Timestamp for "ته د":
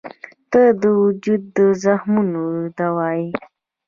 0.51-0.83